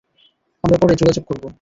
আমরা 0.63 0.77
পরে 0.77 0.93
যোগাযোগ 0.95 1.23
করবো। 1.25 1.47